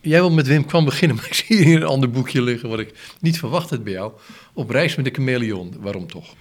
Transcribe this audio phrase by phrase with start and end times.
[0.00, 2.78] Jij wil met Wim Kwam beginnen, maar ik zie hier een ander boekje liggen wat
[2.78, 4.12] ik niet verwacht had bij jou.
[4.52, 5.74] Op reis met de chameleon.
[5.80, 6.34] Waarom toch?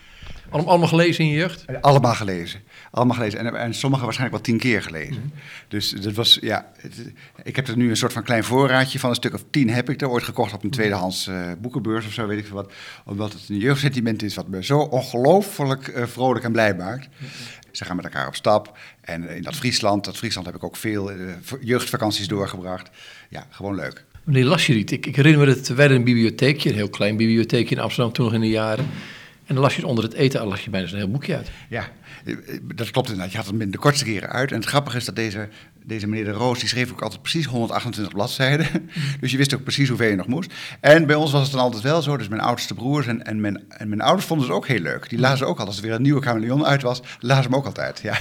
[0.49, 1.65] Allemaal, gelezen in je jeugd?
[1.81, 2.61] Allemaal gelezen.
[2.91, 3.39] Allemaal gelezen.
[3.39, 5.33] En, en sommige waarschijnlijk wel tien keer gelezen.
[5.67, 6.71] Dus dat was, ja.
[6.77, 7.11] Het,
[7.43, 9.09] ik heb er nu een soort van klein voorraadje van.
[9.09, 12.13] Een stuk of tien heb ik er ooit gekocht op een tweedehands uh, boekenbeurs of
[12.13, 12.71] zo, weet ik veel wat.
[13.05, 17.07] Omdat het een jeugdsentiment is wat me zo ongelooflijk uh, vrolijk en blij maakt.
[17.71, 18.77] Ze gaan met elkaar op stap.
[19.01, 22.89] En in dat Friesland, dat Friesland heb ik ook veel uh, jeugdvakanties doorgebracht.
[23.29, 24.05] Ja, gewoon leuk.
[24.23, 24.91] Wanneer las je niet?
[24.91, 28.25] Ik, ik herinner me dat we een bibliotheekje, een heel klein bibliotheekje in Amsterdam toen
[28.25, 28.85] nog in de jaren.
[29.45, 31.51] En dan las je onder het eten, las je bijna zo'n heel boekje uit.
[31.69, 31.89] Ja,
[32.75, 33.31] dat klopt inderdaad.
[33.31, 34.51] Je had hem in de kortste keren uit.
[34.51, 35.49] En het grappige is dat deze,
[35.83, 38.67] deze meneer De Roos, die schreef ook altijd precies 128 bladzijden.
[39.21, 40.53] Dus je wist ook precies hoeveel je nog moest.
[40.79, 42.17] En bij ons was het dan altijd wel zo.
[42.17, 45.09] Dus mijn oudste broers en, en, mijn, en mijn ouders vonden het ook heel leuk.
[45.09, 47.65] Die lazen ook al, als er weer een nieuwe chameleon uit was, lazen hem ook
[47.65, 47.99] altijd.
[47.99, 48.17] Ja.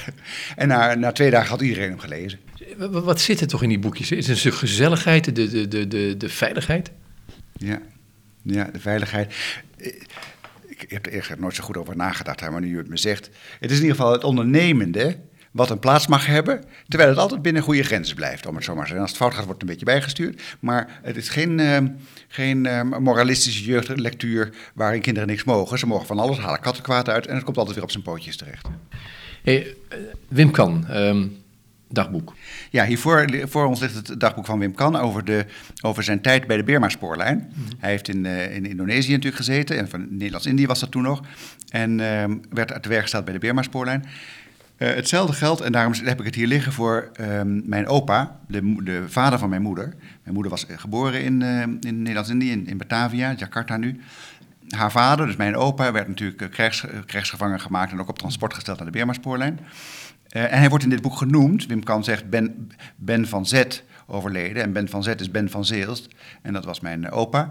[0.55, 2.39] En na, na twee dagen had iedereen hem gelezen.
[2.77, 4.11] Wat zit er toch in die boekjes?
[4.11, 6.91] Is het een stuk gezelligheid, de, de, de, de, de veiligheid?
[7.57, 7.81] Ja.
[8.41, 9.33] ja, de veiligheid
[10.83, 13.29] ik heb er eerst nooit zo goed over nagedacht, maar nu u het me zegt.
[13.59, 15.17] Het is in ieder geval het ondernemende
[15.51, 18.75] wat een plaats mag hebben, terwijl het altijd binnen goede grenzen blijft, om het zo
[18.75, 19.07] maar te zeggen.
[19.07, 20.41] Als het fout gaat, wordt het een beetje bijgestuurd.
[20.59, 21.77] Maar het is geen, uh,
[22.27, 25.79] geen uh, moralistische jeugdlectuur waarin kinderen niks mogen.
[25.79, 28.37] Ze mogen van alles, halen kattenkwaad uit en het komt altijd weer op zijn pootjes
[28.37, 28.67] terecht.
[29.43, 29.75] Hey,
[30.27, 31.38] Wim Kan, um,
[31.89, 32.35] dagboek.
[32.69, 35.45] Ja, hiervoor voor ons ligt het dagboek van Wim Kan over, de,
[35.81, 37.37] over zijn tijd bij de Birma-spoorlijn.
[37.37, 37.71] Mhm.
[37.77, 41.21] Hij heeft in, uh, in Indonesië natuurlijk gezeten, en van Nederlands-Indië was dat toen nog.
[41.69, 44.05] En uh, werd uit de werk gesteld bij de Birma-spoorlijn.
[44.77, 48.75] Uh, hetzelfde geldt, en daarom heb ik het hier liggen voor ehm, mijn opa, de,
[48.83, 49.93] de, vader van mijn moeder.
[50.23, 51.41] Mijn moeder was geboren in,
[51.81, 53.99] in Nederlands-Indië, in, in Batavia, Jakarta nu
[54.69, 58.77] haar vader, dus mijn opa, werd natuurlijk krijgs, krijgsgevangen gemaakt en ook op transport gesteld
[58.77, 59.59] naar de Birma-spoorlijn.
[60.35, 61.65] Uh, en hij wordt in dit boek genoemd.
[61.65, 64.63] Wim Kan zegt ben, ben van Zet overleden.
[64.63, 66.07] En Ben van Zet is Ben van Zeelst.
[66.41, 67.41] En dat was mijn opa.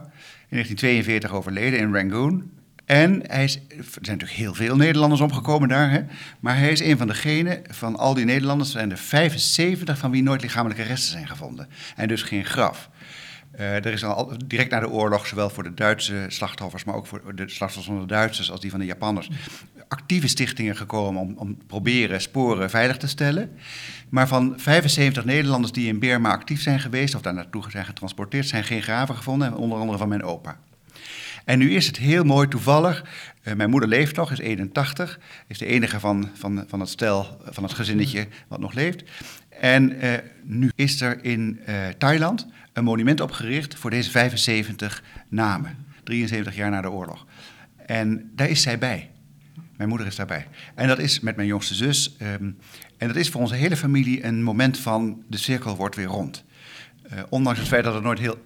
[0.48, 2.50] In 1942 overleden in Rangoon.
[2.84, 5.90] En hij is, er zijn natuurlijk heel veel Nederlanders omgekomen daar.
[5.90, 6.00] Hè?
[6.40, 8.70] Maar hij is een van degenen van al die Nederlanders.
[8.70, 11.68] zijn er 75 van wie nooit lichamelijke resten zijn gevonden.
[11.96, 12.90] En dus geen graf.
[13.58, 17.06] Uh, er is al direct na de oorlog, zowel voor de Duitse slachtoffers, maar ook
[17.06, 19.30] voor de slachtoffers van de Duitsers als die van de Japanners,
[19.88, 23.50] actieve stichtingen gekomen om, om proberen sporen veilig te stellen.
[24.08, 28.48] Maar van 75 Nederlanders die in Burma actief zijn geweest of daar naartoe zijn getransporteerd,
[28.48, 30.58] zijn geen graven gevonden, onder andere van mijn opa.
[31.48, 33.04] En nu is het heel mooi toevallig.
[33.44, 37.40] Uh, mijn moeder leeft nog, is 81, is de enige van, van, van het stel,
[37.44, 39.02] van het gezinnetje wat nog leeft.
[39.48, 45.86] En uh, nu is er in uh, Thailand een monument opgericht voor deze 75 namen,
[46.04, 47.26] 73 jaar na de oorlog.
[47.86, 49.10] En daar is zij bij.
[49.76, 50.46] Mijn moeder is daarbij.
[50.74, 52.16] En dat is met mijn jongste zus.
[52.22, 52.58] Um,
[52.98, 56.44] en dat is voor onze hele familie een moment van de cirkel wordt weer rond.
[57.12, 58.38] Uh, ondanks het feit dat het nooit heel,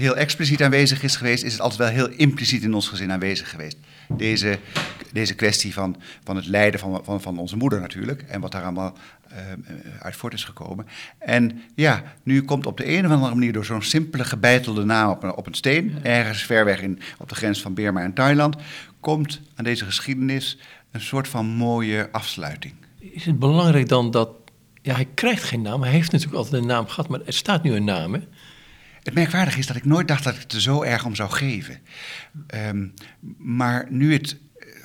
[0.00, 3.50] heel expliciet aanwezig is geweest, is het altijd wel heel impliciet in ons gezin aanwezig
[3.50, 3.76] geweest.
[4.08, 4.58] Deze,
[5.12, 8.22] deze kwestie van, van het lijden van, van, van onze moeder natuurlijk.
[8.22, 8.96] En wat daar allemaal
[9.32, 9.38] uh,
[10.00, 10.86] uit voort is gekomen.
[11.18, 15.10] En ja, nu komt op de een of andere manier door zo'n simpele gebeitelde naam
[15.10, 18.14] op een, op een steen, ergens ver weg in, op de grens van Burma en
[18.14, 18.56] Thailand,
[19.00, 20.58] komt aan deze geschiedenis
[20.90, 22.74] een soort van mooie afsluiting.
[22.98, 24.30] Is het belangrijk dan dat.
[24.82, 25.82] Ja, hij krijgt geen naam.
[25.82, 28.14] Hij heeft natuurlijk altijd een naam gehad, maar er staat nu een naam.
[28.14, 28.20] Hè?
[29.06, 31.30] Het merkwaardige is dat ik nooit dacht dat ik het er zo erg om zou
[31.30, 31.78] geven.
[32.68, 32.94] Um,
[33.38, 34.36] maar nu het.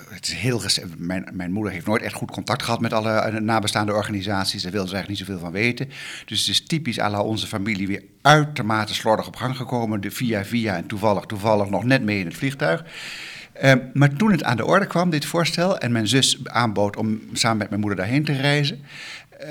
[0.10, 0.62] Het is heel
[0.98, 4.62] mijn, mijn moeder heeft nooit echt goed contact gehad met alle nabestaande organisaties.
[4.62, 5.90] Daar wilde ze eigenlijk niet zoveel van weten.
[6.26, 10.02] Dus het is typisch à la onze familie weer uitermate slordig op gang gekomen.
[10.02, 12.86] De via via en toevallig, toevallig nog net mee in het vliegtuig.
[13.64, 17.22] Uh, maar toen het aan de orde kwam, dit voorstel, en mijn zus aanbood om
[17.34, 18.82] samen met mijn moeder daarheen te reizen,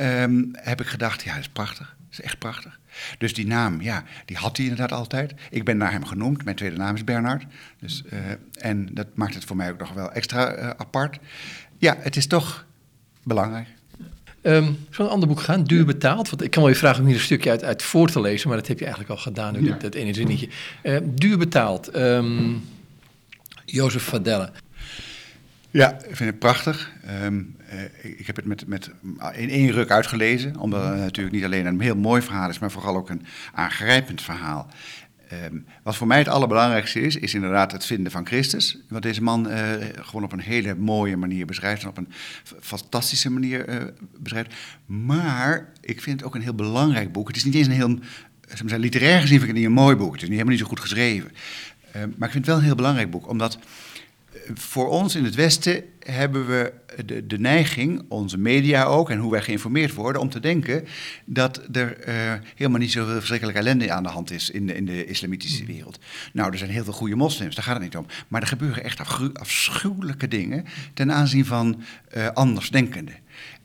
[0.01, 1.97] um, heb ik gedacht, ja, dat is prachtig.
[1.99, 2.80] Dat is echt prachtig.
[3.19, 5.35] Dus die naam, ja, die had hij inderdaad altijd.
[5.51, 6.45] Ik ben naar hem genoemd.
[6.45, 7.47] Mijn tweede naam is Bernard.
[7.81, 8.19] Dus, uh,
[8.59, 11.19] en dat maakt het voor mij ook nog wel extra uh, apart.
[11.79, 12.67] Ja, het is toch
[13.23, 13.67] belangrijk.
[14.43, 16.31] Um, Zo'n ander boek gaan, duur betaald.
[16.31, 18.49] Want ik kan wel je vragen om hier een stukje uit, uit voor te lezen,
[18.49, 19.71] maar dat heb je eigenlijk al gedaan, nu, ja.
[19.71, 20.49] dat, dat ene zinnetje.
[20.83, 21.97] Uh, duur betaald.
[21.97, 22.69] Um,
[23.65, 24.53] Jozef Vadelle.
[25.71, 26.91] Ja, ik vind het prachtig.
[27.23, 27.57] Um,
[28.03, 28.91] ik heb het met, met
[29.35, 32.71] in één ruk uitgelezen, omdat het natuurlijk niet alleen een heel mooi verhaal is, maar
[32.71, 34.71] vooral ook een aangrijpend verhaal.
[35.45, 38.79] Um, wat voor mij het allerbelangrijkste is, is inderdaad het vinden van Christus.
[38.89, 39.59] Wat deze man uh,
[39.95, 42.09] gewoon op een hele mooie manier beschrijft en op een
[42.61, 43.83] fantastische manier uh,
[44.19, 44.55] beschrijft.
[44.87, 47.27] Maar ik vind het ook een heel belangrijk boek.
[47.27, 47.99] Het is niet eens een heel,
[48.49, 50.13] zeg maar, literair gezien vind ik het niet een mooi boek.
[50.13, 51.31] Het is niet helemaal niet zo goed geschreven.
[51.31, 53.59] Uh, maar ik vind het wel een heel belangrijk boek, omdat
[54.55, 56.73] voor ons in het Westen hebben we
[57.05, 60.87] de, de, neiging, onze media ook en hoe wij geïnformeerd worden, om te denken
[61.25, 62.15] dat er uh,
[62.55, 65.99] helemaal niet zoveel verschrikkelijke ellende aan de hand is in de, in de islamitische wereld.
[66.33, 68.07] Nou, er zijn heel veel goede moslims, daar gaat het niet om.
[68.29, 69.01] Maar er gebeuren echt
[69.33, 71.83] afschuwelijke dingen ten aanzien van
[72.17, 73.15] uh, andersdenkenden.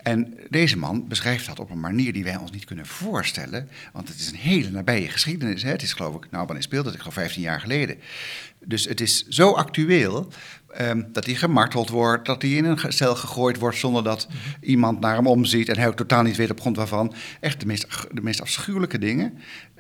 [0.06, 3.70] En deze man beschrijft dat op een manier die wij ons niet kunnen voorstellen.
[3.94, 5.64] Want het is een hele nabije geschiedenis.
[5.64, 5.70] Hè?
[5.70, 6.96] Het is geloof ik, nou wanneer speelde het?
[6.96, 7.98] Ik geloof 15 jaar geleden.
[8.66, 10.32] Dus het is zo actueel
[10.76, 14.38] Ehm, dat hij gemarteld wordt, dat hij in een cel gegooid wordt zonder dat mhm.
[14.70, 17.14] iemand naar hem omziet en hij ook totaal niet weet op grond waarvan.
[17.40, 19.34] Echt de meest, de meest afschuwelijke dingen,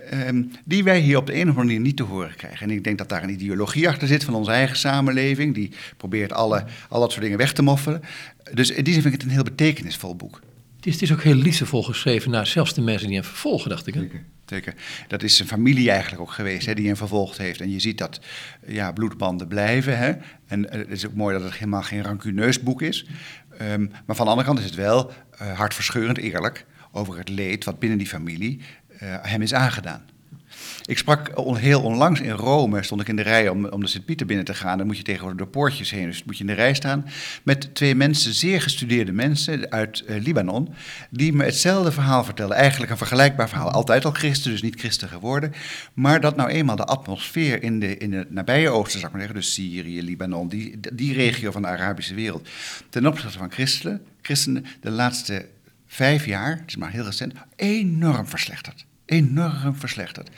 [0.10, 2.70] ehm, die wij hier op de een of andere manier niet te horen krijgen.
[2.70, 6.34] En ik denk dat daar een ideologie achter zit van onze eigen samenleving, die probeert
[6.34, 8.02] alle, al dat soort dingen weg te moffelen.
[8.54, 10.42] Dus in die zin vind ik het een heel betekenisvol boek.
[10.92, 13.94] Het is, ook heel liefdevol geschreven naar zelfs de mensen die hem vervolgen, dacht ik.
[15.08, 17.62] Dat is een familie eigenlijk ook geweest hè, die hem vervolgd heeft.
[17.62, 18.20] En je ziet dat
[18.68, 19.98] ja, bloedbanden blijven.
[19.98, 20.14] Hè.
[20.48, 23.06] En eh, het is ook mooi dat het helemaal geen rancuneus boek is.
[23.62, 25.12] Um, maar van de andere kant is het wel
[25.42, 28.62] uh, hartverscheurend eerlijk over het leed wat binnen die familie
[29.04, 30.06] uh, hem is aangedaan.
[30.86, 34.26] Ik sprak heel onlangs in Rome, stond ik in de rij om, om de Sint-Pieter
[34.26, 34.78] binnen te gaan.
[34.78, 37.06] Dan moet je tegenwoordig door poortjes heen, dus moet je in de rij staan.
[37.44, 40.74] Met twee mensen, zeer gestudeerde mensen uit uh, Libanon,
[41.10, 42.58] die me hetzelfde verhaal vertelden.
[42.58, 43.72] Eigenlijk een vergelijkbaar verhaal.
[43.72, 45.54] Altijd al christen, dus niet christen geworden.
[45.94, 49.22] Maar dat nou eenmaal de atmosfeer in de, in de nabije oosten, zou ik maar
[49.22, 52.48] zeggen, dus Syrië, Libanon, die, die regio van de Arabische wereld,
[52.90, 55.46] ten opzichte van christenen, christenen de laatste
[55.88, 60.30] vijf jaar, het is maar heel recent, enorm verslechterd enorm verslechterd.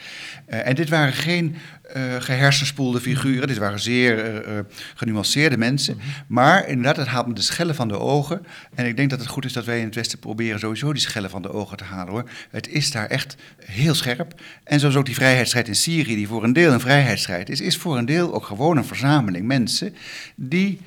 [0.49, 1.55] Uh, en dit waren geen
[1.95, 4.59] uh, gehersenspoelde figuren, dit waren zeer uh,
[4.95, 5.95] genuanceerde mensen.
[5.95, 6.05] Mhm.
[6.27, 8.45] Maar inderdaad, het haalt me de schellen van de ogen.
[8.75, 11.01] En ik denk dat het goed is dat wij in het Westen proberen sowieso die
[11.01, 12.29] schellen van de ogen te halen hoor.
[12.49, 13.35] Het is daar echt
[13.65, 14.41] heel scherp.
[14.63, 17.77] En zoals ook die vrijheidsstrijd in Syrië, die voor een deel een vrijheidsstrijd is, is
[17.77, 19.95] voor een deel ook gewoon een verzameling mensen
[20.35, 20.81] die,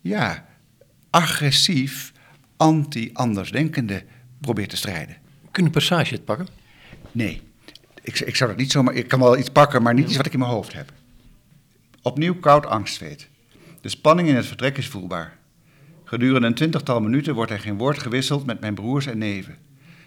[0.00, 0.44] ja,
[1.10, 2.12] agressief
[2.56, 4.02] anti-andersdenkende
[4.40, 5.21] probeert te strijden.
[5.52, 6.46] Kun je een passage het pakken?
[7.12, 7.42] Nee.
[8.02, 8.94] Ik, ik zou dat niet zomaar...
[8.94, 10.92] Ik kan wel iets pakken, maar niet iets wat ik in mijn hoofd heb.
[12.02, 13.28] Opnieuw koud angstzweet.
[13.80, 15.36] De spanning in het vertrek is voelbaar.
[16.04, 19.58] Gedurende een twintigtal minuten wordt er geen woord gewisseld met mijn broers en neven.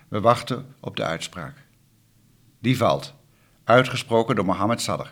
[0.07, 1.55] We wachten op de uitspraak.
[2.59, 3.13] Die valt,
[3.63, 5.07] uitgesproken door Mohammed Sadr.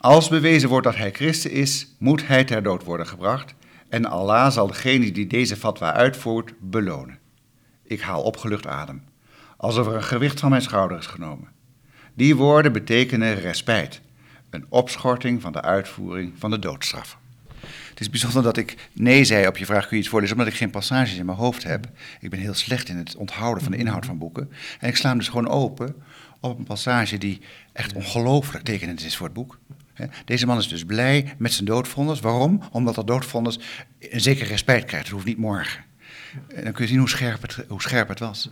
[0.00, 3.54] Als bewezen wordt dat hij christen is, moet hij ter dood worden gebracht
[3.88, 7.18] en Allah zal degene die deze fatwa uitvoert belonen.
[7.82, 9.08] Ik haal opgelucht adem
[9.60, 11.48] alsof er een gewicht van mijn schouder is genomen.
[12.14, 14.00] Die woorden betekenen respijt,
[14.50, 17.18] een opschorting van de uitvoering van de doodstraf.
[17.88, 20.52] Het is bijzonder dat ik nee zei op je vraag, kun je iets voorlezen, omdat
[20.52, 21.86] ik geen passages in mijn hoofd heb.
[22.20, 24.50] Ik ben heel slecht in het onthouden van de inhoud van boeken.
[24.78, 25.94] En ik sla hem dus gewoon open
[26.40, 27.40] op een passage die
[27.72, 29.58] echt ongelooflijk tekenend is voor het boek.
[30.24, 32.20] Deze man is dus blij met zijn doodvonders.
[32.20, 32.62] Waarom?
[32.72, 33.58] Omdat dat doodvonders
[33.98, 35.06] een zeker respijt krijgt.
[35.06, 35.84] Het hoeft niet morgen.
[36.54, 38.50] En dan kun je zien hoe scherp het, hoe scherp het was.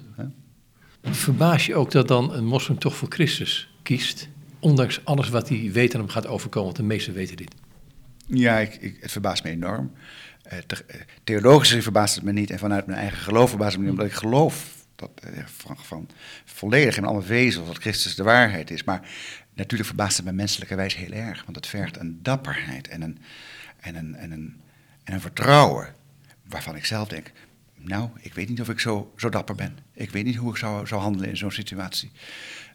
[1.02, 4.28] Verbaas je ook dat dan een moslim toch voor Christus kiest,
[4.58, 7.54] ondanks alles wat hij weet en hem gaat overkomen, want de meesten weten dit?
[8.26, 9.92] Ja, ik, ik, het verbaast me enorm.
[10.52, 10.58] Uh,
[11.24, 14.12] theologisch verbaast het me niet en vanuit mijn eigen geloof verbaast het me niet, omdat
[14.12, 15.42] ik geloof dat, uh,
[15.76, 16.08] van,
[16.44, 18.84] volledig in alle vezels dat Christus de waarheid is.
[18.84, 19.08] Maar
[19.54, 23.18] natuurlijk verbaast het me menselijkerwijs heel erg, want het vergt een dapperheid en een,
[23.80, 24.60] en een, en een,
[25.04, 25.94] en een vertrouwen
[26.48, 27.32] waarvan ik zelf denk,
[27.80, 29.78] nou, ik weet niet of ik zo, zo dapper ben.
[29.94, 32.10] Ik weet niet hoe ik zou, zou handelen in zo'n situatie.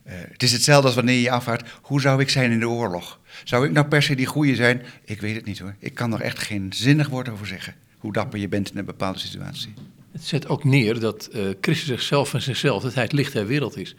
[0.07, 2.69] Uh, het is hetzelfde als wanneer je je afvraagt, hoe zou ik zijn in de
[2.69, 3.19] oorlog?
[3.43, 4.81] Zou ik nou per se die goede zijn?
[5.05, 5.75] Ik weet het niet hoor.
[5.79, 7.75] Ik kan er echt geen zinnig woord over zeggen.
[7.97, 9.73] Hoe dapper je bent in een bepaalde situatie.
[10.11, 13.47] Het zet ook neer dat uh, Christus zichzelf en zichzelf, dat hij het licht der
[13.47, 13.95] wereld is,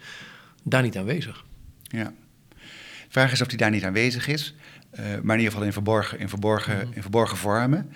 [0.63, 1.45] daar niet aanwezig.
[1.81, 2.13] Ja.
[2.49, 4.55] De vraag is of hij daar niet aanwezig is,
[4.93, 6.95] uh, maar in ieder geval in verborgen, in verborgen, mhm.
[6.95, 7.91] in verborgen vormen.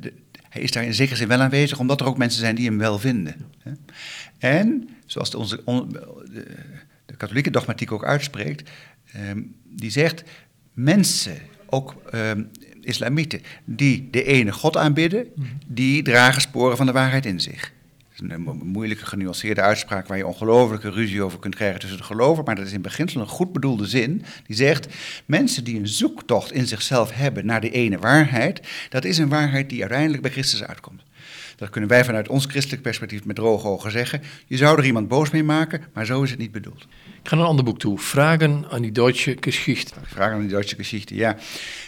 [0.00, 0.12] De,
[0.56, 2.78] hij is daar in zekere zin wel aanwezig, omdat er ook mensen zijn die hem
[2.78, 3.34] wel vinden.
[4.38, 5.62] En, zoals de, onze,
[6.32, 6.46] de,
[7.06, 8.70] de katholieke dogmatiek ook uitspreekt,
[9.12, 10.22] ehm, die zegt,
[10.72, 12.42] mensen, ook ehm,
[12.80, 15.26] islamieten, die de ene God aanbidden,
[15.66, 17.74] die dragen sporen van de waarheid in zich
[18.16, 22.44] een moeilijke, genuanceerde uitspraak waar je ongelofelijke ruzie over kunt krijgen tussen de geloven.
[22.44, 24.24] Maar dat is in beginsel een goed bedoelde zin.
[24.46, 24.86] Die zegt:
[25.26, 29.68] mensen die een zoektocht in zichzelf hebben naar de ene waarheid, dat is een waarheid
[29.70, 31.02] die uiteindelijk bij Christus uitkomt.
[31.56, 34.22] Dat kunnen wij vanuit ons christelijk perspectief met droge ogen zeggen.
[34.46, 36.82] Je zou er iemand boos mee maken, maar zo is het niet bedoeld.
[37.22, 37.98] Ik ga naar een ander boek toe.
[37.98, 39.94] Vragen aan die Duitse Geschichte.
[40.02, 41.36] Vragen aan die Duitse Geschichte, ja.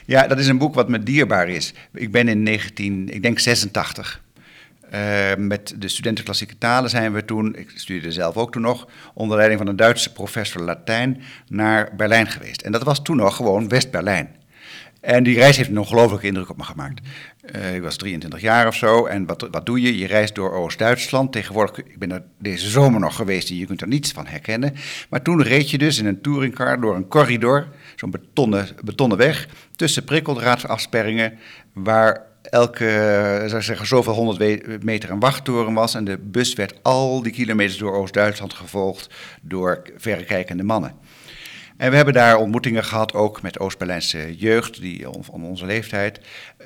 [0.07, 1.73] Ja, dat is een boek wat me dierbaar is.
[1.93, 4.21] Ik ben in 19, ik denk 86
[4.95, 8.89] uh, met de studenten klassieke talen zijn we toen, ik studeerde zelf ook toen nog,
[9.15, 12.63] onder leiding van een Duitse professor Latijn naar Berlijn geweest.
[12.63, 14.37] En dat was toen nog gewoon West-Berlijn.
[15.01, 17.01] En die reis heeft een ongelooflijke indruk op me gemaakt.
[17.57, 19.07] Uh, ik was 23 jaar of zo.
[19.07, 19.99] En wat, wat doe je?
[19.99, 21.33] Je reist door Oost-Duitsland.
[21.33, 24.75] Tegenwoordig, ik ben er deze zomer nog geweest en je kunt er niets van herkennen.
[25.09, 29.49] Maar toen reed je dus in een touringcar door een corridor, zo'n betonnen, betonnen weg,
[29.77, 31.39] tussen prikkeldraadafsperringen,
[31.73, 32.85] waar elke,
[33.47, 35.95] zou ik zeggen, zoveel honderd meter een wachttoren was.
[35.95, 40.93] En de bus werd al die kilometers door Oost-Duitsland gevolgd door verrekijkende mannen.
[41.77, 46.21] En we hebben daar ontmoetingen gehad, ook met Oost-Berlijnse jeugd, die van onze leeftijd.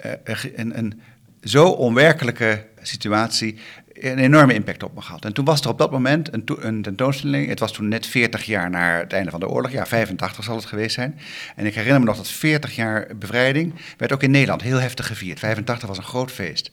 [0.06, 0.12] Uh,
[0.54, 1.00] een, een
[1.42, 3.58] zo onwerkelijke situatie
[4.02, 5.24] een enorme impact op me gehad.
[5.24, 7.48] En toen was er op dat moment een, een, tentoonstelling.
[7.48, 9.70] Het was toen net 40 jaar na het einde van de oorlog.
[9.70, 11.18] Ja, 85 zal het geweest zijn.
[11.56, 15.06] En ik herinner me nog dat 40 jaar bevrijding werd ook in Nederland heel heftig
[15.06, 15.38] gevierd.
[15.38, 16.70] 85 was een groot feest.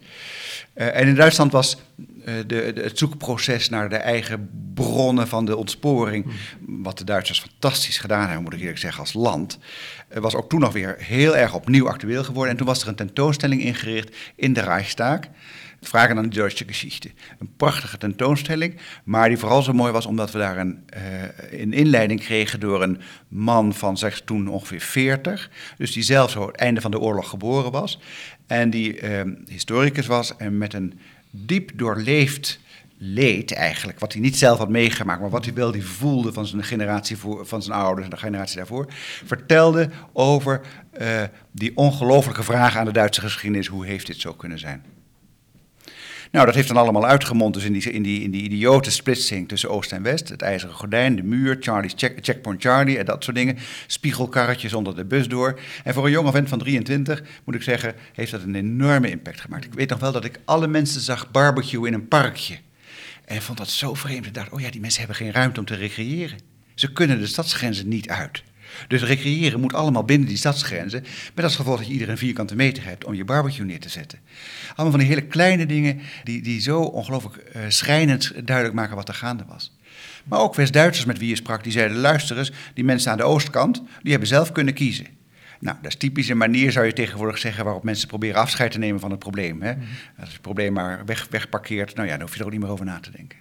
[0.76, 1.78] Uh, en in Duitsland was
[2.48, 6.84] de, de, het zoekproces naar de eigen bronnen van de ontsporing, hmm.
[6.84, 9.60] wat de Duitsers fantastisch gedaan hebben, moet ik eerlijk zeggen, als land,
[10.14, 12.52] uh, was ook toen nog weer heel erg opnieuw actueel geworden.
[12.52, 15.20] En toen was er een tentoonstelling ingericht in de Reichstag.
[15.82, 17.12] Vragen aan de Duitse Geschichte.
[17.40, 21.74] Een prachtige tentoonstelling, maar die vooral zo mooi was omdat we daar een, uh, een
[21.74, 25.50] inleiding kregen door een man van zeg toen ongeveer 40.
[25.78, 28.00] Dus die zelf zo het einde van de oorlog geboren was.
[28.48, 31.00] En die uh, historicus was en met een
[31.32, 32.60] diep doorleefd
[33.02, 36.48] leed eigenlijk, wat hij niet zelf had meegemaakt, maar wat hij wel die voelde van
[36.48, 38.86] zijn generatie voor, van zijn ouders en de generatie daarvoor,
[39.26, 40.62] vertelde over
[41.02, 44.84] uh, die ongelofelijke vraag aan de Duitse geschiedenis: hoe heeft dit zo kunnen zijn?
[46.32, 49.48] Nou, dat heeft dan allemaal uitgemond dus in die, in die, in die idiote splitsing
[49.48, 50.30] tussen Oost en West.
[50.30, 53.58] Het ijzeren gordijn, de muur, Charlie's check, Checkpoint Charlie en dat soort dingen.
[53.88, 55.60] Spiegelkarretjes onder de bus door.
[55.84, 59.42] En voor een jonge vent van 23, moet ik zeggen, heeft dat een enorme impact
[59.42, 59.66] gemaakt.
[59.66, 62.58] Ik weet nog wel dat ik alle mensen zag barbecue in een parkje.
[63.26, 64.26] En vond dat zo vreemd.
[64.26, 66.38] Ik dacht, oh ja, die mensen hebben geen ruimte om te recreëren.
[66.76, 68.44] Ze kunnen de stadsgrenzen niet uit.
[68.88, 71.04] Dus recreëren moet allemaal binnen die stadsgrenzen.
[71.36, 73.90] Met als gevolg dat je ieder een vierkante meter hebt om je barbecue neer te
[73.90, 74.20] zetten.
[74.68, 79.08] Allemaal van die hele kleine dingen die, die zo ongelooflijk uh, schrijnend duidelijk maken wat
[79.08, 79.78] er gaande was.
[80.24, 83.24] Maar ook West-Duitsers met wie je sprak, die zeiden: luister eens, die mensen aan de
[83.24, 85.06] oostkant, die hebben zelf kunnen kiezen.
[85.60, 89.00] Nou, dat is typische manier, zou je tegenwoordig zeggen, waarop mensen proberen afscheid te nemen
[89.00, 89.62] van het probleem.
[89.62, 89.74] Hè?
[90.20, 92.62] Als je het probleem maar weg, wegparkeert, nou ja, dan hoef je er ook niet
[92.62, 93.38] meer over na te denken.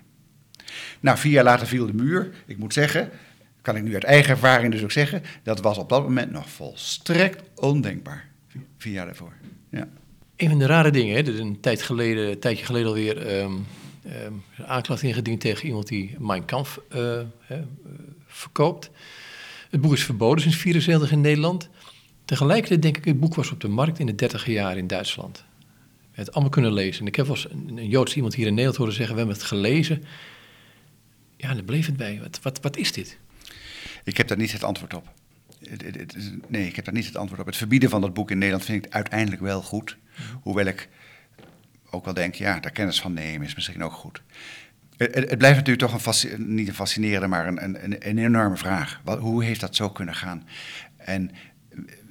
[1.00, 2.30] Nou, vier jaar later viel de muur.
[2.46, 3.10] Ik moet zeggen,
[3.62, 6.50] kan ik nu uit eigen ervaring dus ook zeggen, dat was op dat moment nog
[6.50, 8.28] volstrekt ondenkbaar.
[8.76, 9.32] Vier jaar daarvoor.
[9.70, 9.88] Ja.
[10.36, 13.66] Een van de rare dingen, hè, een, tijd geleden, tijdje geleden alweer um,
[14.06, 17.20] um, een aanklacht ingediend tegen iemand die Mein Kampf uh,
[18.26, 18.90] verkoopt.
[19.70, 21.68] Het boek is verboden sinds 74 in Nederland.
[22.24, 25.44] Tegelijkertijd denk ik, het boek was op de markt in de 30 jaar in Duitsland.
[26.14, 27.00] We het allemaal kunnen lezen.
[27.00, 29.38] En ik heb wel een, een Joods iemand hier in Nederland horen zeggen, we hebben
[29.38, 30.04] het gelezen.
[31.36, 32.20] Ja, en dan bleef het bij.
[32.22, 33.18] Wat, wat, wat is dit?
[34.04, 35.12] Ik heb daar niet het antwoord op.
[36.48, 37.46] Nee, ik heb daar niet het antwoord op.
[37.46, 39.96] Het verbieden van dat boek in Nederland vind ik uiteindelijk wel goed.
[40.40, 40.88] Hoewel ik
[41.90, 44.22] ook wel denk, ja, daar kennis van nemen is misschien ook goed.
[44.96, 49.00] Het, blijft natuurlijk toch een niet een fascinerende, maar een, een, een enorme vraag.
[49.04, 50.48] Wat, hoe heeft dat zo kunnen gaan?
[50.96, 51.30] En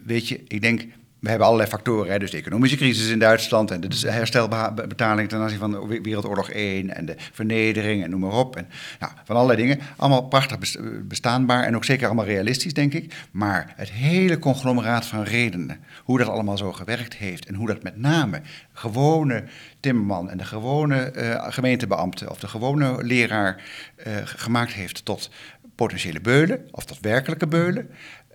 [0.03, 0.85] weet je, ik denk,
[1.19, 2.11] we hebben allerlei factoren.
[2.11, 2.19] Hè?
[2.19, 7.05] Dus de economische crisis in Duitsland en de herstelbetaling ten aanzien van Wereldoorlog 1 en
[7.05, 8.55] de vernedering en noem maar op.
[8.55, 8.67] En,
[8.99, 9.79] nou, van allerlei dingen.
[9.95, 10.57] Allemaal prachtig
[11.03, 13.13] bestaanbaar en ook zeker allemaal realistisch, denk ik.
[13.31, 17.83] Maar het hele conglomeraat van redenen, hoe dat allemaal zo gewerkt heeft en hoe dat
[17.83, 18.41] met name
[18.73, 19.43] gewone
[19.79, 23.63] timmerman en de gewone uh, gemeentebeambte of de gewone leraar
[24.07, 25.29] uh, gemaakt heeft tot
[25.75, 27.89] potentiële beulen of tot werkelijke beulen,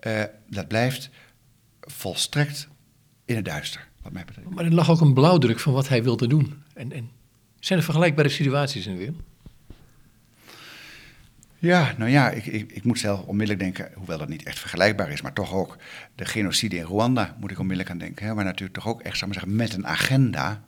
[0.07, 1.09] uh, dat blijft
[1.81, 2.67] volstrekt
[3.25, 4.49] in het duister, wat mij betreft.
[4.49, 6.63] Maar er lag ook een blauwdruk van wat hij wilde doen.
[6.73, 7.09] En, en
[7.59, 9.13] zijn er vergelijkbare situaties in weer?
[11.59, 15.11] Ja, nou ja, ik, ik, ik, moet zelf onmiddellijk denken, hoewel dat niet echt vergelijkbaar
[15.11, 15.77] is, maar toch ook
[16.15, 18.25] de genocide in Rwanda moet ik onmiddellijk aan denken.
[18.25, 20.61] Hè, waar natuurlijk toch ook echt, zou maar zeggen, met een agenda,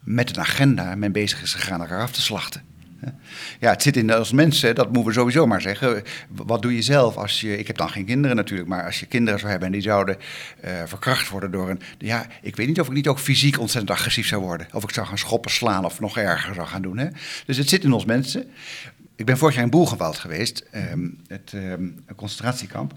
[0.00, 2.62] met een agenda men bezig is gegaan elkaar af te slachten.
[3.60, 6.02] Ja, het zit in als mensen, dat moeten we sowieso maar zeggen.
[6.28, 9.06] Wat doe je zelf als je, ik heb dan geen kinderen natuurlijk, maar als je
[9.06, 10.16] kinderen zou hebben en die zouden
[10.64, 13.98] uh, verkracht worden door een, ja, ik weet niet of ik niet ook fysiek ontzettend
[13.98, 14.66] agressief zou worden.
[14.72, 16.98] Of ik zou gaan schoppen, slaan of nog erger zou gaan doen.
[16.98, 17.08] Hè?
[17.46, 18.44] Dus het zit in ons mensen.
[19.16, 22.94] Ik ben vorig jaar in Boelgewald geweest, um, het um, concentratiekamp.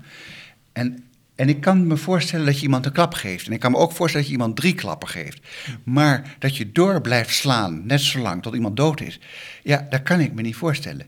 [0.71, 1.08] En
[1.39, 3.45] en ik kan me voorstellen dat je iemand een klap geeft.
[3.47, 5.39] En ik kan me ook voorstellen dat je iemand drie klappen geeft.
[5.83, 9.19] Maar dat je door blijft slaan, net zolang tot iemand dood is.
[9.63, 11.05] Ja, dat kan ik me niet voorstellen.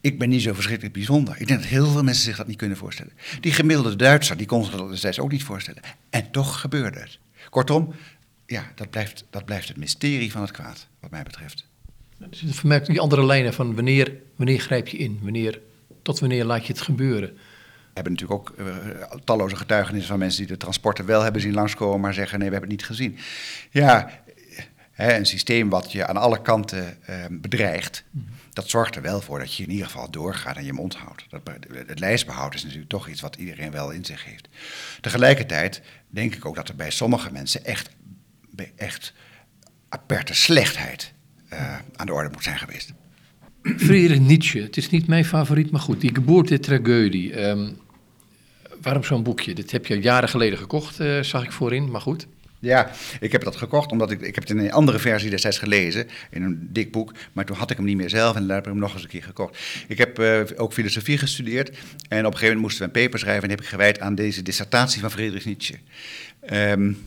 [0.00, 1.34] Ik ben niet zo verschrikkelijk bijzonder.
[1.38, 3.12] Ik denk dat heel veel mensen zich dat niet kunnen voorstellen.
[3.40, 5.82] Die gemiddelde Duitser, die kon zich dat ook niet voorstellen.
[6.10, 7.18] En toch gebeurde het.
[7.50, 7.94] Kortom,
[8.46, 11.66] ja, dat blijft, dat blijft het mysterie van het kwaad, wat mij betreft.
[12.18, 15.18] Dus vermerkt die andere lijnen van wanneer, wanneer grijp je in?
[15.22, 15.60] Wanneer,
[16.02, 17.36] tot wanneer laat je het gebeuren?
[17.94, 18.66] Hebben natuurlijk ook uh,
[19.24, 22.54] talloze getuigenissen van mensen die de transporten wel hebben zien langskomen, maar zeggen nee, we
[22.54, 23.18] hebben het niet gezien.
[23.70, 24.22] Ja,
[24.90, 28.04] hè, een systeem wat je aan alle kanten uh, bedreigt,
[28.52, 31.24] dat zorgt er wel voor dat je in ieder geval doorgaat en je mond houdt.
[31.28, 31.40] Dat,
[31.86, 34.48] het lijstbehoud is natuurlijk toch iets wat iedereen wel in zich heeft.
[35.00, 37.90] Tegelijkertijd denk ik ook dat er bij sommige mensen echt,
[38.76, 39.12] echt
[39.88, 41.12] aperte slechtheid
[41.52, 42.92] uh, aan de orde moet zijn geweest.
[43.62, 47.42] Friedrich Nietzsche, het is niet mijn favoriet, maar goed, die geboortetragedie.
[47.48, 47.82] Um,
[48.84, 49.54] waarom zo'n boekje?
[49.54, 52.26] Dit heb je jaren geleden gekocht, uh, zag ik voorin, maar goed.
[52.58, 55.58] Ja, ik heb dat gekocht omdat ik, ik heb het in een andere versie destijds
[55.58, 58.56] gelezen, in een dik boek, maar toen had ik hem niet meer zelf en daar
[58.56, 59.58] heb ik hem nog eens een keer gekocht.
[59.88, 63.18] Ik heb uh, ook filosofie gestudeerd en op een gegeven moment moesten we een paper
[63.18, 65.74] schrijven en heb ik gewijd aan deze dissertatie van Friedrich Nietzsche.
[66.52, 66.98] Um,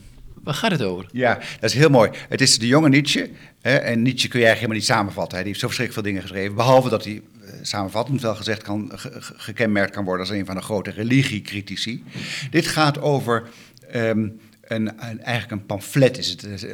[0.43, 1.05] Waar gaat het over?
[1.11, 2.09] Ja, dat is heel mooi.
[2.29, 3.29] Het is de jonge Nietzsche.
[3.61, 5.37] Hè, en Nietzsche kun je eigenlijk helemaal niet samenvatten.
[5.37, 6.55] Hij heeft zo verschrikkelijk veel dingen geschreven.
[6.55, 7.21] Behalve dat hij
[7.61, 8.91] samenvattend wel gezegd kan,
[9.35, 12.03] gekenmerkt kan worden als een van de grote religiecritici.
[12.51, 13.49] Dit gaat over
[13.95, 16.67] um, een, een, eigenlijk een pamflet is het,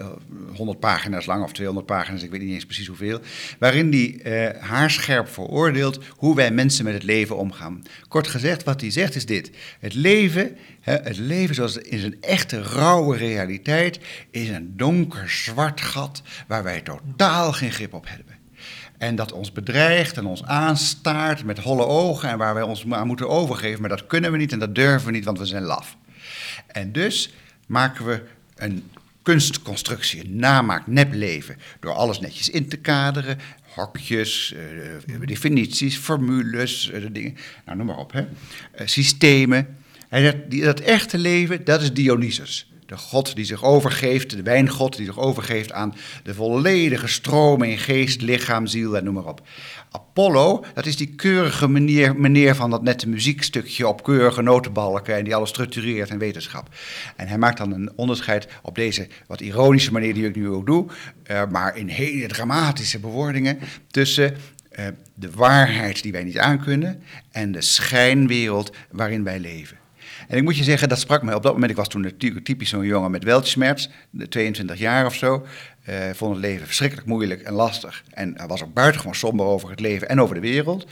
[0.56, 3.20] 100 pagina's lang of 200 pagina's, ik weet niet eens precies hoeveel,
[3.60, 7.84] waarin hij uh, haarscherp veroordeelt hoe wij mensen met het leven omgaan.
[8.08, 12.22] Kort gezegd, wat hij zegt is dit: het leven, hè, het leven zoals in zijn
[12.22, 14.00] echte rauwe realiteit,
[14.32, 18.43] is een donker zwart gat waar wij totaal geen grip op hebben.
[19.03, 23.07] En dat ons bedreigt en ons aanstaart met holle ogen en waar wij ons aan
[23.07, 23.79] moeten overgeven.
[23.79, 25.98] Maar dat kunnen we niet en dat durven we niet, want we zijn laf.
[26.67, 27.33] En dus
[27.67, 28.22] maken we
[28.55, 28.89] een
[29.22, 31.57] kunstconstructie, een namaak, nepleven.
[31.79, 33.38] Door alles netjes in te kaderen,
[33.75, 34.55] hokjes,
[35.05, 38.12] uh, definities, formules, uh, dingen, nou noem maar op.
[38.12, 38.22] Hè.
[38.22, 38.27] Uh,
[38.88, 39.77] systemen.
[40.10, 42.73] En dat, die, dat echte leven, dat is Dionysus.
[42.86, 47.78] De god die zich overgeeft, de wijngod die zich overgeeft aan de volledige stroom in
[47.78, 49.42] geest, lichaam, ziel en noem maar op.
[49.92, 55.24] Apollo, dat is die keurige meneer, meneer van dat nette muziekstukje op keurige notenbalken en
[55.24, 56.70] die alles structureert in wetenschap.
[57.16, 60.66] En hij maakt dan een onderscheid op deze wat ironische manier die ik nu ook
[60.66, 60.86] doe,
[61.32, 64.36] uh, maar in hele dramatische bewoordingen tussen
[64.80, 64.86] uh,
[65.16, 69.78] de waarheid die wij niet aankunnen en de schijnwereld waarin wij leven.
[70.27, 71.72] En ik moet je zeggen, dat sprak mij op dat moment.
[71.72, 73.90] Ik was toen natuurlijk typisch zo'n jongen met weltschmerz,
[74.29, 75.46] 22 jaar of zo.
[75.90, 78.03] Uh, vond het leven verschrikkelijk moeilijk en lastig.
[78.14, 80.88] En was ook buitengewoon somber over het leven en over de wereld.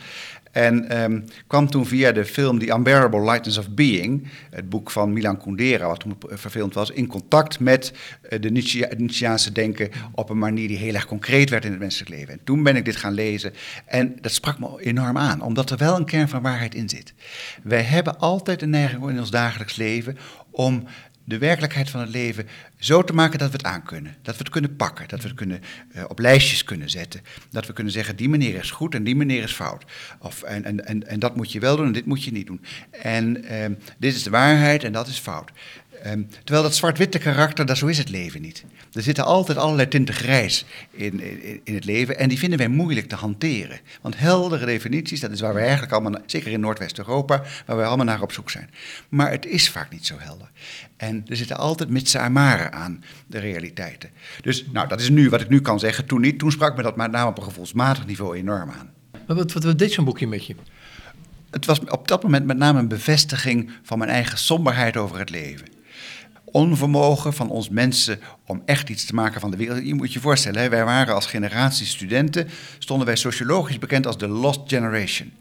[0.51, 5.13] En um, kwam toen via de film The Unbearable Lightness of Being, het boek van
[5.13, 7.93] Milan Kundera, wat toen verfilmd was, in contact met
[8.29, 8.49] uh, de
[8.97, 12.33] Nietzscheaanse denken op een manier die heel erg concreet werd in het menselijk leven.
[12.33, 13.53] En toen ben ik dit gaan lezen
[13.85, 17.13] en dat sprak me enorm aan, omdat er wel een kern van waarheid in zit.
[17.63, 20.17] Wij hebben altijd de neiging in ons dagelijks leven
[20.51, 20.83] om
[21.23, 22.47] de werkelijkheid van het leven
[22.79, 24.15] zo te maken dat we het aankunnen.
[24.21, 25.61] Dat we het kunnen pakken, dat we het kunnen,
[25.95, 27.21] uh, op lijstjes kunnen zetten.
[27.49, 29.85] Dat we kunnen zeggen, die meneer is goed en die meneer is fout.
[30.19, 32.47] Of, en, en, en, en dat moet je wel doen en dit moet je niet
[32.47, 32.61] doen.
[32.91, 33.65] En uh,
[33.97, 35.51] dit is de waarheid en dat is fout.
[36.07, 38.65] Um, terwijl dat zwart-witte karakter, dat, zo is het leven niet.
[38.93, 42.67] Er zitten altijd allerlei tinten grijs in, in, in, het leven en die vinden wij
[42.67, 43.79] moeilijk te hanteren.
[44.01, 48.05] Want heldere definities, dat is waar we eigenlijk allemaal, zeker in Noordwest-Europa, waar we allemaal
[48.05, 48.69] naar op zoek zijn.
[49.09, 50.51] Maar het is vaak niet zo helder.
[50.97, 54.09] En er zitten altijd mitsen en maren aan de realiteiten.
[54.41, 56.05] Dus nou, dat is nu wat ik nu kan zeggen.
[56.05, 58.91] Toen niet, toen sprak me dat met name op een gevoelsmatig niveau enorm aan.
[59.27, 60.55] Maar wat, wat, wat deed zo'n boekje met je?
[61.49, 65.29] Het was op dat moment met name een bevestiging van mijn eigen somberheid over het
[65.29, 65.79] leven
[66.51, 69.85] onvermogen van ons mensen om echt iets te maken van de wereld.
[69.87, 74.27] Je moet je voorstellen, wij waren als generatie studenten, stonden wij sociologisch bekend als de
[74.27, 75.31] Lost Generation.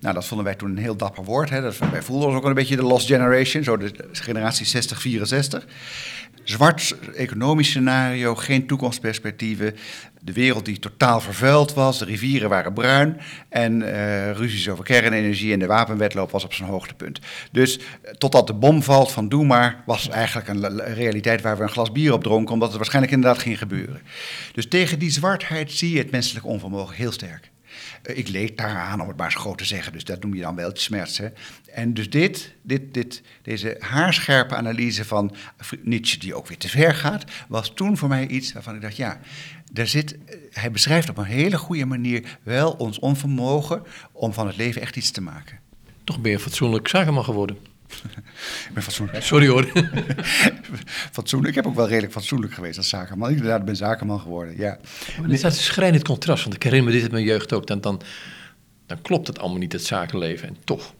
[0.00, 1.50] Nou, dat vonden wij toen een heel dapper woord.
[1.50, 1.60] Hè.
[1.60, 4.82] Dat, wij voelden ons ook een beetje de Lost Generation, zo de generatie
[5.62, 5.64] 60-64.
[6.48, 9.74] Zwart economisch scenario, geen toekomstperspectieven.
[10.20, 15.52] De wereld die totaal vervuild was, de rivieren waren bruin en uh, ruzies over kernenergie
[15.52, 17.20] en de wapenwetloop was op zijn hoogtepunt.
[17.52, 21.62] Dus eh, totdat de bom valt van doe maar, was eigenlijk een realiteit waar we
[21.62, 24.00] een glas bier op dronken, omdat het waarschijnlijk inderdaad ging gebeuren.
[24.52, 27.50] Dus tegen die zwartheid zie je het menselijk onvermogen heel sterk.
[28.02, 30.54] Uh, ik leed daaraan, om het maar groot te zeggen, dus dat noem je dan
[30.54, 31.18] wel smerts.
[31.18, 31.28] Hè?
[31.72, 35.34] En dus dit, dit, dit, deze haarscherpe analyse van
[35.82, 38.96] Nietzsche, die ook weer te ver gaat, was toen voor mij iets waarvan ik dacht,
[38.96, 39.20] ja,
[39.72, 40.16] daar zit,
[40.50, 44.96] hij beschrijft op een hele goede manier wel ons onvermogen om van het leven echt
[44.96, 45.58] iets te maken.
[46.04, 47.58] Toch ben je fatsoenlijk zakenman geworden.
[48.68, 49.22] ik ben fatsoenlijk.
[49.22, 49.72] Sorry hoor.
[51.12, 51.48] fatsoenlijk.
[51.48, 53.30] Ik heb ook wel redelijk fatsoenlijk geweest als zakenman.
[53.30, 54.78] Ik inderdaad ben zakenman geworden, ja.
[55.20, 57.66] Maar dit staat een schrijnend contrast, want ik herinner me dit uit mijn jeugd ook.
[57.66, 58.00] Dan, dan,
[58.86, 60.48] dan klopt het allemaal niet, het zakenleven.
[60.48, 60.94] En toch.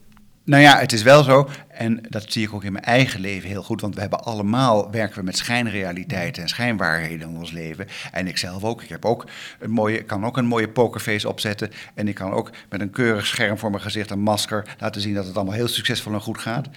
[0.47, 3.49] Nou ja, het is wel zo, en dat zie ik ook in mijn eigen leven
[3.49, 7.87] heel goed, want we hebben allemaal, werken we met schijnrealiteiten en schijnwaarheden in ons leven.
[8.13, 9.27] En ik zelf ook, ik heb ook
[9.59, 13.27] een mooie, kan ook een mooie pokerface opzetten en ik kan ook met een keurig
[13.27, 16.39] scherm voor mijn gezicht, een masker, laten zien dat het allemaal heel succesvol en goed
[16.39, 16.69] gaat.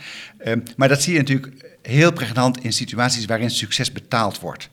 [0.45, 4.69] Um, maar dat zie je natuurlijk heel pregnant in situaties waarin succes betaald wordt.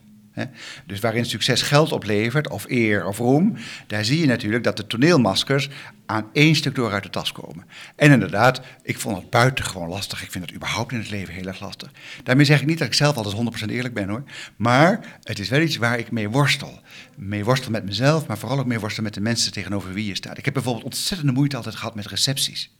[0.85, 3.53] Dus waarin succes geld oplevert, of eer of roem,
[3.87, 5.69] daar zie je natuurlijk dat de toneelmaskers
[6.05, 7.65] aan één stuk door uit de tas komen.
[7.95, 10.23] En inderdaad, ik vond het buitengewoon lastig.
[10.23, 11.91] Ik vind het überhaupt in het leven heel erg lastig.
[12.23, 14.23] Daarmee zeg ik niet dat ik zelf altijd 100% eerlijk ben hoor.
[14.55, 16.81] Maar het is wel iets waar ik mee worstel.
[17.15, 20.15] Mee worstel met mezelf, maar vooral ook mee worstel met de mensen tegenover wie je
[20.15, 20.37] staat.
[20.37, 22.76] Ik heb bijvoorbeeld ontzettende moeite altijd gehad met recepties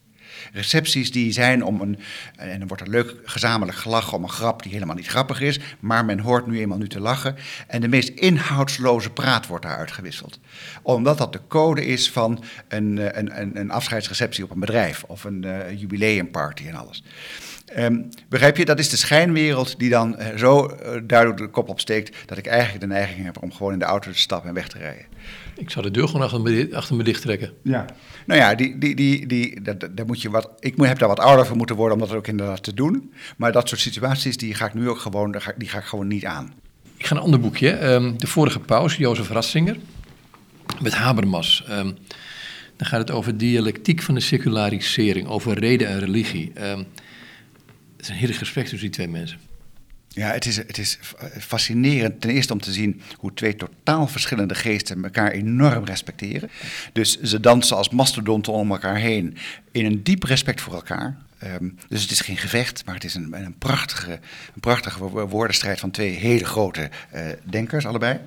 [0.54, 2.00] recepties die zijn om een.
[2.36, 5.60] En dan wordt er leuk gezamenlijk gelachen om een grap die helemaal niet grappig is.
[5.80, 7.36] Maar men hoort nu eenmaal nu te lachen.
[7.68, 10.40] En de meest inhoudsloze praat wordt daar uitgewisseld.
[10.82, 15.04] Omdat dat de code is van een, eh, een, een, een afscheidsreceptie op een bedrijf.
[15.04, 17.04] Of een uh, jubileumparty en alles.
[17.76, 21.70] Um, begrijp je, dat is de schijnwereld die dan uh, zo uh, duidelijk de kop
[21.70, 24.56] opsteekt dat ik eigenlijk de neiging heb om gewoon in de auto te stappen en
[24.56, 25.06] weg te rijden.
[25.56, 27.54] Ik zou de deur gewoon achter me, achter me dicht trekken.
[27.64, 27.86] Ja.
[28.26, 31.20] Nou ja, die, die, die, die, dat, daar moet je wat, ik heb daar wat
[31.20, 33.14] ouder voor moeten worden om dat ook inderdaad te doen.
[33.38, 36.26] Maar dat soort situaties die ga ik nu ook gewoon, die ga ik gewoon niet
[36.26, 36.54] aan.
[36.98, 37.86] Ik ga een ander boekje.
[37.86, 39.78] Um, de vorige paus, Jozef Ratzinger,
[40.82, 41.66] met Habermas.
[41.70, 41.98] Um,
[42.76, 46.52] dan gaat het over dialectiek van de secularisering, over reden en religie.
[46.62, 46.86] Um,
[47.98, 49.40] het is een heerlijk gesprek tussen die twee mensen.
[50.08, 51.00] Ja, het is, het is
[51.40, 56.50] fascinerend ten eerste om te zien hoe twee totaal verschillende geesten elkaar enorm respecteren.
[56.94, 59.38] Dus ze dansen als mastodonten om elkaar heen
[59.72, 61.18] in een diep respect voor elkaar.
[61.44, 64.12] Um, dus het is geen gevecht, maar het is een, een, prachtige,
[64.54, 68.20] een prachtige woordenstrijd van twee hele grote uh, denkers, allebei.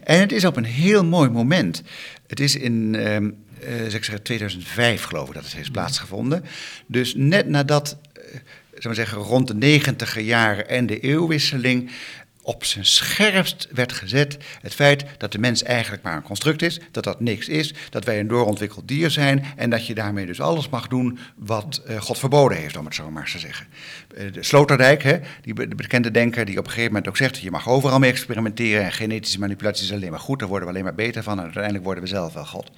[0.00, 1.82] En het is op een heel mooi moment.
[2.26, 3.36] Het is in um,
[3.68, 6.44] uh, zeg 2005, geloof ik, dat het heeft plaatsgevonden.
[6.86, 7.98] Dus net nadat.
[8.18, 8.40] Uh,
[8.78, 11.90] zou zeggen, rond de negentiger jaren en de eeuwwisseling
[12.46, 16.80] op zijn scherpst werd gezet het feit dat de mens eigenlijk maar een construct is,
[16.90, 20.40] dat dat niks is, dat wij een doorontwikkeld dier zijn en dat je daarmee dus
[20.40, 23.66] alles mag doen wat uh, God verboden heeft, om het zo maar eens te zeggen.
[24.16, 27.38] Uh, de Sloterdijk, hè, die de bekende denker die op een gegeven moment ook zegt,
[27.38, 30.74] je mag overal mee experimenteren en genetische manipulatie is alleen maar goed, daar worden we
[30.74, 32.70] alleen maar beter van en uiteindelijk worden we zelf wel God.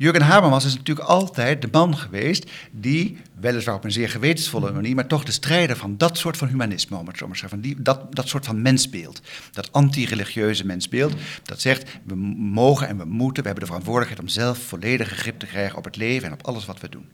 [0.00, 4.94] Jurgen Habermas is natuurlijk altijd de man geweest die, weliswaar op een zeer gewetensvolle manier,
[4.94, 7.60] maar toch de strijder van dat soort van humanisme, om het zo maar te zeggen,
[7.60, 9.20] van die, dat, dat soort van mensbeeld,
[9.52, 14.34] dat anti-religieuze mensbeeld, dat zegt we mogen en we moeten, we hebben de verantwoordelijkheid om
[14.34, 17.08] zelf volledige grip te krijgen op het leven en op alles wat we doen.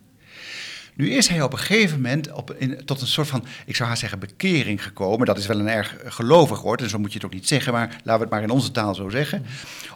[0.96, 3.88] Nu is hij op een gegeven moment op, in, tot een soort van, ik zou
[3.88, 5.26] haar zeggen, bekering gekomen.
[5.26, 7.72] Dat is wel een erg gelovig woord, en zo moet je het ook niet zeggen,
[7.72, 9.44] maar laten we het maar in onze taal zo zeggen.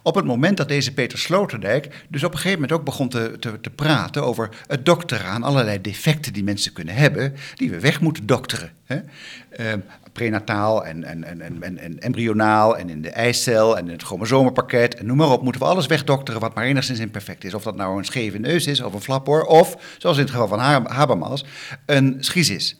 [0.02, 3.36] Op het moment dat deze Peter Sloterdijk dus op een gegeven moment ook begon te,
[3.40, 7.80] te, te praten over het dokteren aan allerlei defecten die mensen kunnen hebben, die we
[7.80, 8.77] weg moeten dokteren.
[8.88, 9.74] Uh,
[10.12, 14.94] prenataal en, en, en, en, en embryonaal en in de eicel en in het chromosomenpakket
[14.94, 17.54] en noem maar op, moeten we alles wegdokteren wat maar enigszins imperfect is.
[17.54, 20.48] Of dat nou een scheve neus is of een flaphoor of, zoals in het geval
[20.48, 21.44] van Habermas,
[21.86, 22.76] een schisis.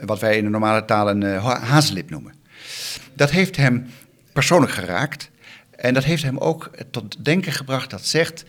[0.00, 2.34] Wat wij in de normale taal een uh, noemen.
[3.14, 3.86] Dat heeft hem
[4.32, 5.30] persoonlijk geraakt
[5.70, 8.44] en dat heeft hem ook tot denken gebracht dat zegt...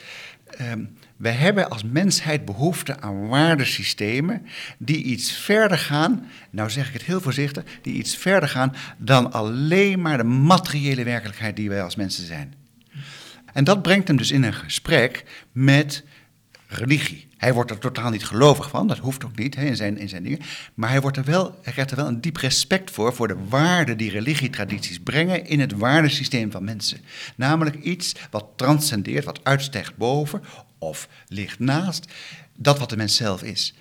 [0.62, 4.46] Um, we hebben als mensheid behoefte aan waardesystemen
[4.78, 9.32] die iets verder gaan, nou zeg ik het heel voorzichtig, die iets verder gaan dan
[9.32, 12.54] alleen maar de materiële werkelijkheid die wij als mensen zijn.
[13.54, 16.04] En dat brengt hem dus in een gesprek met
[16.68, 17.28] religie.
[17.38, 20.10] Hij wordt er totaal niet gelovig van, dat hoeft ook niet hè, in, zijn, in
[20.10, 20.40] zijn dingen.
[20.74, 23.38] Maar hij, wordt er wel, hij krijgt er wel een diep respect voor, voor de
[23.50, 27.00] waarden die religietradities brengen in het waardesysteem van mensen.
[27.36, 30.44] Namelijk iets wat transcendeert, wat uitstijgt boven
[30.78, 32.12] of ligt naast
[32.56, 33.74] dat wat de mens zelf is.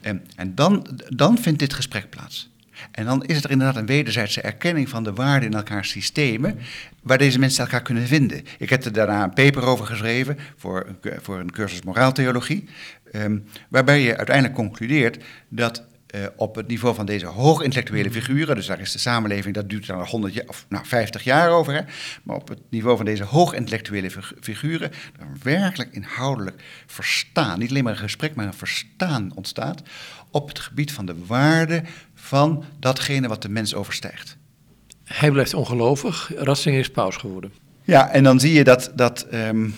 [0.00, 2.48] En, en dan, dan vindt dit gesprek plaats.
[2.90, 6.58] En dan is er inderdaad een wederzijdse erkenning van de waarden in elkaars systemen,
[7.02, 8.42] waar deze mensen elkaar kunnen vinden.
[8.58, 10.86] Ik heb er daarna een paper over geschreven voor,
[11.22, 12.64] voor een cursus moraaltheologie,
[13.12, 18.66] um, waarbij je uiteindelijk concludeert dat uh, op het niveau van deze hoogintellectuele figuren, dus
[18.66, 21.80] daar is de samenleving, dat duurt dan 100 jaar, of nou 50 jaar over, hè,
[22.22, 27.92] maar op het niveau van deze hoogintellectuele figuren, er werkelijk inhoudelijk verstaan, niet alleen maar
[27.92, 29.82] een gesprek, maar een verstaan ontstaat
[30.30, 31.82] op het gebied van de waarde
[32.14, 34.36] van datgene wat de mens overstijgt.
[35.04, 37.52] Hij blijft ongelovig, Ratzinger is paus geworden.
[37.82, 39.74] Ja, en dan zie je dat, dat um,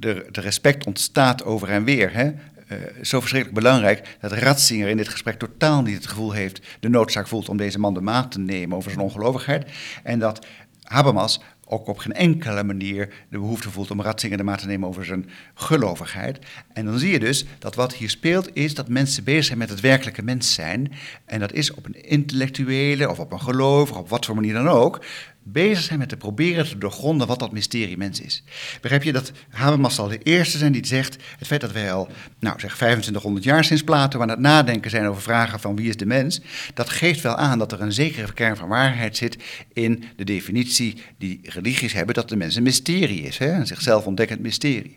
[0.00, 2.12] de, de, respect ontstaat over en weer.
[2.12, 2.32] Hè?
[2.72, 6.88] Uh, zo verschrikkelijk belangrijk dat Ratzinger in dit gesprek totaal niet het gevoel heeft, de
[6.88, 9.70] noodzaak voelt om deze man de maat te nemen over zijn ongelovigheid.
[10.02, 10.46] En dat
[10.82, 14.88] Habermas ook op geen enkele manier de behoefte voelt om Ratzinger de maat te nemen
[14.88, 16.38] over zijn gelovigheid.
[16.72, 19.68] En dan zie je dus dat wat hier speelt is dat mensen bezig zijn met
[19.68, 20.92] het werkelijke mens zijn.
[21.24, 24.68] En dat is op een intellectuele of op een gelovige, op wat voor manier dan
[24.68, 25.04] ook,
[25.42, 28.42] bezig zijn met te proberen te doorgronden wat dat mysterie mens is.
[28.80, 32.08] Begrijp je dat Habermas zal de eerste zijn die zegt, het feit dat wij al,
[32.38, 35.96] nou zeg 2500 jaar sinds Plato aan het nadenken zijn over vragen van wie is
[35.96, 36.40] de mens,
[36.74, 39.36] dat geeft wel aan dat er een zekere kern van waarheid zit
[39.72, 43.52] in de definitie die religies hebben dat de mens een mysterie is, hè?
[43.52, 44.96] een zichzelf ontdekkend mysterie.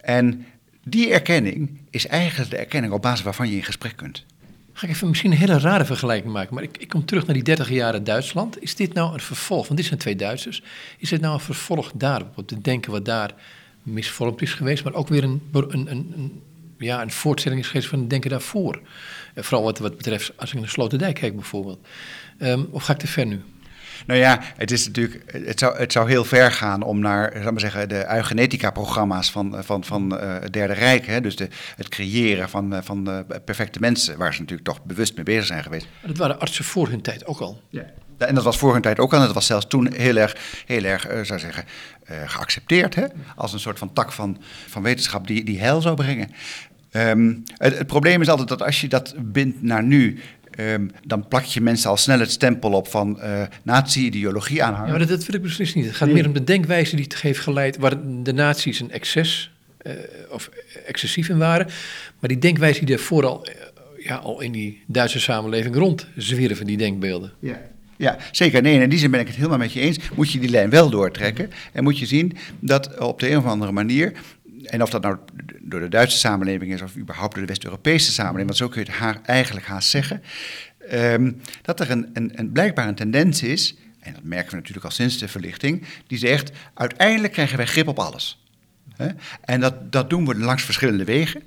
[0.00, 0.46] En
[0.84, 4.24] die erkenning is eigenlijk de erkenning op basis waarvan je in gesprek kunt.
[4.76, 7.34] Ga ik even misschien een hele rare vergelijking maken, maar ik, ik kom terug naar
[7.34, 8.62] die 30 jaren Duitsland.
[8.62, 10.62] Is dit nou een vervolg, want dit zijn twee Duitsers,
[10.98, 13.34] is dit nou een vervolg daarop, op het denken wat daar
[13.82, 16.42] misvormd is geweest, maar ook weer een, een, een,
[16.78, 18.80] ja, een voortzetting is geweest van het denken daarvoor?
[19.34, 21.86] En vooral wat, wat betreft, als ik naar Sloterdijk kijk bijvoorbeeld.
[22.38, 23.42] Um, of ga ik te ver nu?
[24.06, 27.52] Nou ja, het, is natuurlijk, het, zou, het zou heel ver gaan om naar zal
[27.52, 31.06] maar zeggen, de eugenetica-programma's van, van, van uh, het Derde Rijk.
[31.06, 31.20] Hè?
[31.20, 35.14] Dus de, het creëren van, uh, van uh, perfecte mensen, waar ze natuurlijk toch bewust
[35.14, 35.86] mee bezig zijn geweest.
[36.06, 37.60] Dat waren artsen voor hun tijd ook al.
[37.70, 37.84] Ja.
[38.18, 39.18] En dat was voor hun tijd ook al.
[39.18, 41.64] En dat was zelfs toen heel erg, heel erg uh, zou zeggen,
[42.26, 42.94] geaccepteerd.
[42.94, 43.04] Hè?
[43.36, 46.30] Als een soort van tak van, van wetenschap die, die heil zou brengen.
[46.92, 50.20] Um, het, het, probleem is altijd dat als je dat bindt naar nu,
[50.60, 54.86] Um, dan plak je mensen al snel het stempel op van uh, nazi-ideologie aanhangen.
[54.86, 55.84] Ja, maar dat, dat wil ik precies niet.
[55.84, 56.16] Het gaat nee.
[56.16, 59.50] meer om de denkwijze die het heeft geleid, waar de nazi's een excess
[59.86, 59.92] uh,
[60.30, 60.50] of
[60.86, 61.66] excessief in waren.
[62.18, 63.54] Maar die denkwijze die er vooral uh,
[64.04, 67.32] ja, al in die Duitse samenleving rond zwierven, die denkbeelden.
[67.40, 67.60] Ja.
[67.98, 68.62] Ja, zeker.
[68.62, 69.98] Nee, in die zin ben ik het helemaal met je eens.
[70.14, 71.50] Moet je die lijn wel doortrekken.
[71.72, 74.12] En moet je zien dat op de een of andere manier
[74.66, 75.16] en of dat nou
[75.60, 78.90] door de Duitse samenleving is of überhaupt door de West-Europese samenleving, want zo kun je
[78.90, 80.22] het haar eigenlijk haast zeggen,
[80.92, 84.84] um, dat er een, een, een, blijkbaar een tendens is, en dat merken we natuurlijk
[84.84, 88.45] al sinds de verlichting, die zegt, uiteindelijk krijgen wij grip op alles.
[89.44, 91.42] En dat, dat doen we langs verschillende wegen.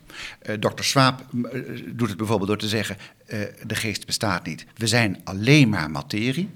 [0.49, 0.83] Uh, Dr.
[0.83, 1.43] Swaap uh,
[1.87, 4.65] doet het bijvoorbeeld door te zeggen: uh, de geest bestaat niet.
[4.75, 6.49] We zijn alleen maar materie.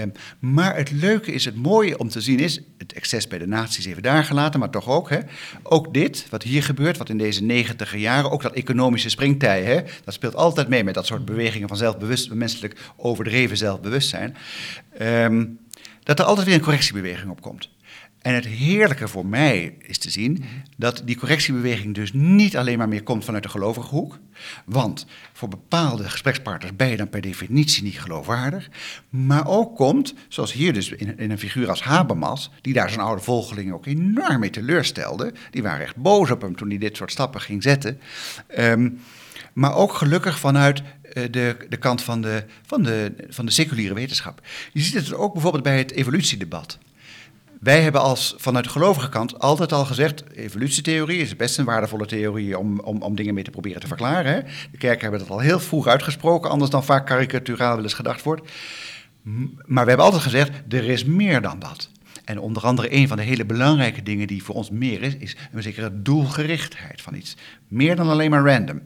[0.00, 3.46] Um, maar het leuke is, het mooie om te zien is, het excess bij de
[3.46, 5.10] naties even daar gelaten, maar toch ook,
[5.62, 10.14] ook dit, wat hier gebeurt, wat in deze negentiger jaren, ook dat economische springtij, dat
[10.14, 14.36] speelt altijd mee met dat soort bewegingen van zelfbewust, menselijk overdreven zelfbewustzijn.
[15.02, 15.58] Um,
[16.02, 17.68] dat er altijd weer een correctiebeweging op komt.
[18.26, 20.44] En het heerlijke voor mij is te zien
[20.76, 24.18] dat die correctiebeweging dus niet alleen maar meer komt vanuit de gelovige hoek.
[24.64, 28.68] Want voor bepaalde gesprekspartners ben je dan per definitie niet geloofwaardig.
[29.08, 33.00] Maar ook komt, zoals hier dus in, in een figuur als Habermas, die daar zijn
[33.00, 35.32] oude volgelingen ook enorm mee teleurstelde.
[35.50, 38.00] Die waren echt boos op hem toen hij dit soort stappen ging zetten.
[38.58, 39.00] Um,
[39.52, 44.40] maar ook gelukkig vanuit de, de kant van de, van, de, van de seculiere wetenschap.
[44.72, 46.78] Je ziet het ook bijvoorbeeld bij het evolutiedebat.
[47.60, 52.06] Wij hebben als vanuit de gelovige kant altijd al gezegd: evolutietheorie is best een waardevolle
[52.06, 54.32] theorie om, om, om dingen mee te proberen te verklaren.
[54.32, 54.40] Hè?
[54.70, 58.50] De kerken hebben dat al heel vroeg uitgesproken, anders dan vaak karikaturaal wel gedacht wordt.
[59.64, 61.90] Maar we hebben altijd gezegd: er is meer dan dat.
[62.24, 65.36] En onder andere een van de hele belangrijke dingen die voor ons meer is, is
[65.52, 67.36] een zekere doelgerichtheid van iets.
[67.68, 68.80] Meer dan alleen maar random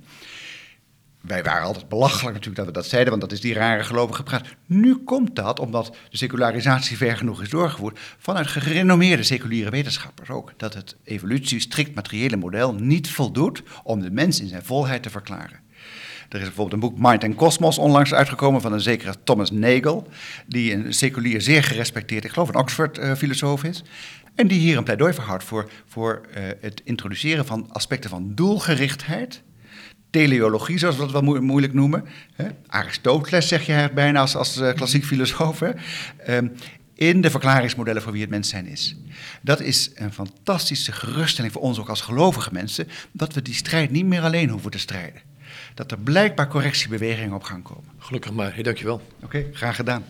[1.21, 4.23] wij waren altijd belachelijk natuurlijk dat we dat zeiden, want dat is die rare gelovige
[4.23, 4.47] praat.
[4.67, 10.53] Nu komt dat, omdat de secularisatie ver genoeg is doorgevoerd, vanuit gerenommeerde seculiere wetenschappers ook.
[10.57, 15.11] Dat het evolutie strikt materiële model niet voldoet om de mens in zijn volheid te
[15.11, 15.61] verklaren.
[16.29, 20.09] Er is bijvoorbeeld een boek Mind and Cosmos onlangs uitgekomen van een zekere Thomas Nagel,
[20.47, 23.83] die een seculier zeer gerespecteerd, ik geloof een Oxford-filosoof is.
[24.35, 29.43] En die hier een pleidooi verhoudt voor, voor uh, het introduceren van aspecten van doelgerichtheid
[30.11, 32.05] teleologie, zoals we dat wel mo moeilijk noemen.
[32.35, 32.46] Hè?
[32.66, 35.62] Aristoteles zeg je bijna als, als uh, klassiek filosoof.
[36.29, 36.53] Um,
[36.94, 38.96] in de verklaringsmodellen voor wie het mens zijn is.
[39.42, 43.90] Dat is een fantastische geruststelling voor ons ook als gelovige mensen, dat we die strijd
[43.90, 45.23] niet meer alleen hoeven te strijden.
[45.75, 47.90] Dat er blijkbaar correctiebewegingen op gaan komen.
[47.99, 48.94] Gelukkig maar, hey, dankjewel.
[48.94, 50.05] Oké, okay, graag gedaan.